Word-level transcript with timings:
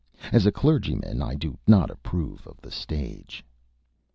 As 0.31 0.47
a 0.47 0.51
clergyman, 0.51 1.21
I 1.21 1.35
do 1.35 1.59
not 1.67 1.91
approve 1.91 2.47
of 2.47 2.59
the 2.59 2.71
stage." 2.71 3.45